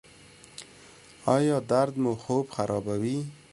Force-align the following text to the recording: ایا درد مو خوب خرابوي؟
ایا 1.35 1.57
درد 1.71 1.93
مو 2.03 2.13
خوب 2.23 2.45
خرابوي؟ 2.55 3.17